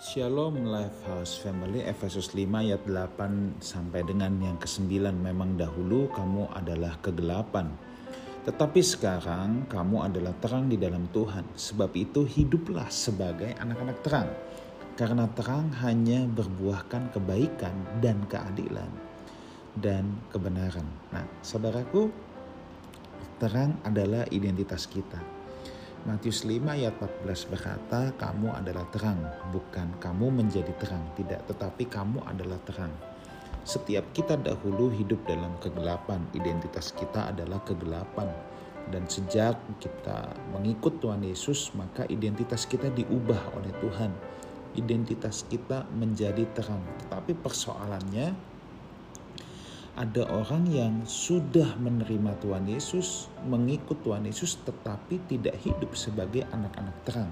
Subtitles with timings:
[0.00, 6.96] Shalom Lifehouse Family Efesus 5 ayat 8 sampai dengan yang ke-9 memang dahulu kamu adalah
[7.04, 7.68] kegelapan
[8.48, 11.52] tetapi sekarang kamu adalah terang di dalam Tuhan.
[11.52, 14.32] Sebab itu hiduplah sebagai anak-anak terang
[14.96, 18.88] karena terang hanya berbuahkan kebaikan dan keadilan
[19.84, 20.88] dan kebenaran.
[21.12, 22.08] Nah, saudaraku,
[23.36, 25.39] terang adalah identitas kita
[26.08, 29.20] Matius 5 ayat 14 berkata, kamu adalah terang,
[29.52, 32.88] bukan kamu menjadi terang, tidak, tetapi kamu adalah terang.
[33.68, 38.32] Setiap kita dahulu hidup dalam kegelapan, identitas kita adalah kegelapan.
[38.88, 44.08] Dan sejak kita mengikut Tuhan Yesus, maka identitas kita diubah oleh Tuhan.
[44.80, 46.80] Identitas kita menjadi terang.
[47.04, 48.32] Tetapi persoalannya,
[50.00, 56.96] ada orang yang sudah menerima Tuhan Yesus, mengikut Tuhan Yesus, tetapi tidak hidup sebagai anak-anak
[57.04, 57.28] terang,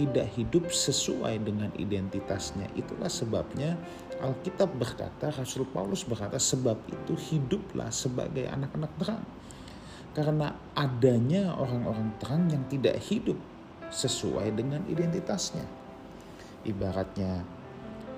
[0.00, 2.72] tidak hidup sesuai dengan identitasnya.
[2.72, 3.76] Itulah sebabnya
[4.16, 9.24] Alkitab berkata, Rasul Paulus berkata, sebab itu hiduplah sebagai anak-anak terang.
[10.16, 13.36] Karena adanya orang-orang terang yang tidak hidup
[13.92, 15.68] sesuai dengan identitasnya.
[16.64, 17.59] Ibaratnya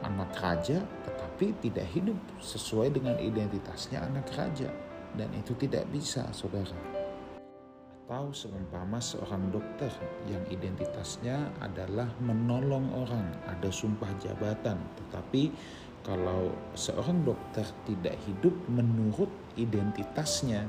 [0.04, 4.70] anak raja tetapi tidak hidup sesuai dengan identitasnya anak raja.
[5.12, 6.76] Dan itu tidak bisa saudara.
[8.08, 9.88] Atau seumpama seorang dokter
[10.28, 14.76] yang identitasnya adalah menolong orang ada sumpah jabatan.
[15.00, 15.42] Tetapi
[16.04, 20.68] kalau seorang dokter tidak hidup menurut identitasnya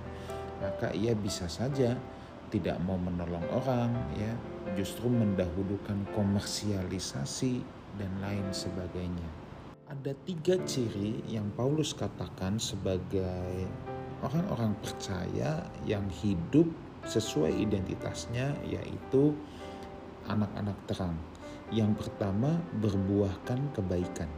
[0.64, 2.00] maka ia bisa saja
[2.48, 4.31] tidak mau menolong orang ya.
[4.80, 9.30] Justru mendahulukan komersialisasi dan lain sebagainya.
[9.89, 13.69] Ada tiga ciri yang Paulus katakan sebagai
[14.25, 16.66] orang-orang percaya yang hidup
[17.05, 19.36] sesuai identitasnya yaitu
[20.25, 21.14] anak-anak terang.
[21.69, 24.31] Yang pertama berbuahkan kebaikan.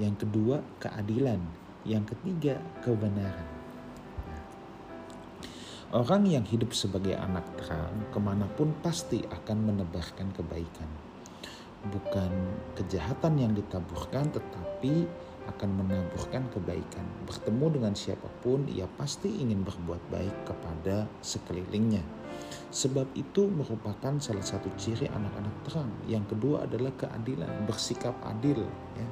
[0.00, 1.38] Yang kedua keadilan.
[1.84, 3.48] Yang ketiga kebenaran.
[5.90, 11.09] Orang yang hidup sebagai anak terang ke mana pun pasti akan menebarkan kebaikan
[11.88, 12.30] bukan
[12.76, 15.08] kejahatan yang ditaburkan tetapi
[15.48, 17.06] akan menaburkan kebaikan.
[17.24, 22.04] Bertemu dengan siapa pun ia pasti ingin berbuat baik kepada sekelilingnya.
[22.70, 25.90] Sebab itu merupakan salah satu ciri anak-anak terang.
[26.06, 28.62] Yang kedua adalah keadilan, bersikap adil
[28.94, 29.08] ya.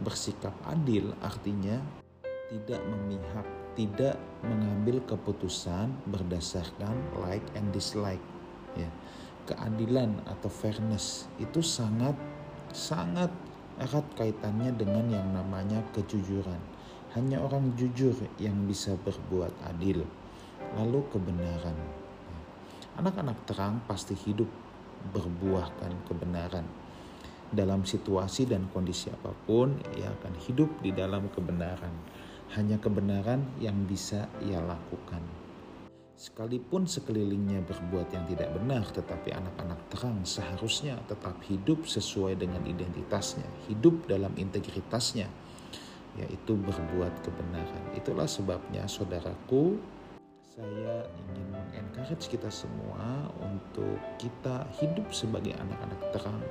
[0.00, 1.80] Bersikap adil artinya
[2.50, 3.46] tidak memihak,
[3.78, 8.22] tidak mengambil keputusan berdasarkan like and dislike
[8.78, 8.90] ya
[9.50, 12.14] keadilan atau fairness itu sangat
[12.70, 13.34] sangat
[13.82, 16.62] erat kaitannya dengan yang namanya kejujuran.
[17.18, 20.06] Hanya orang jujur yang bisa berbuat adil.
[20.78, 21.74] Lalu kebenaran.
[22.94, 24.46] Anak-anak terang pasti hidup
[25.10, 26.62] berbuahkan kebenaran.
[27.50, 31.90] Dalam situasi dan kondisi apa pun, ia akan hidup di dalam kebenaran.
[32.54, 35.49] Hanya kebenaran yang bisa ia lakukan.
[36.20, 43.48] Sekalipun sekelilingnya berbuat yang tidak benar, tetapi anak-anak terang seharusnya tetap hidup sesuai dengan identitasnya,
[43.72, 45.24] hidup dalam integritasnya,
[46.20, 47.96] yaitu berbuat kebenaran.
[47.96, 49.80] Itulah sebabnya, saudaraku,
[50.44, 56.44] saya ingin mengencourage kita semua untuk kita hidup sebagai anak-anak terang,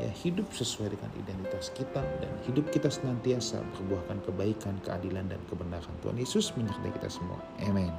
[0.00, 5.92] ya hidup sesuai dengan identitas kita dan hidup kita senantiasa berbuahkan kebaikan, keadilan dan kebenaran.
[6.00, 7.36] Tuhan Yesus menyertai kita semua.
[7.60, 7.92] Amin.